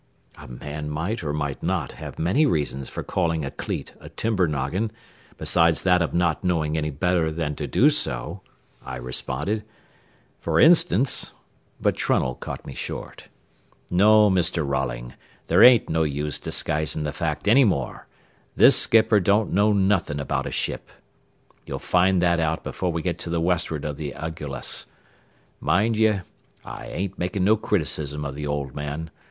[0.35, 4.47] "A man might or might not have many reasons for calling a cleat a timber
[4.47, 4.89] noggin
[5.37, 8.41] besides that of not knowing any better than to do so,"
[8.83, 9.63] I responded.
[10.39, 11.33] "For instance"
[11.79, 13.27] But Trunnell cut me short.
[13.91, 14.67] "No, Mr.
[14.67, 15.13] Rolling,
[15.45, 18.07] there ain't no use disguising the fact any more,
[18.55, 20.89] this skipper don't know nothin' about a ship.
[21.67, 24.87] You'll find that out before we get to the west'ard o' the Agullas.
[25.59, 26.21] Mind ye,
[26.65, 29.11] I ain't making no criticism o' the old man.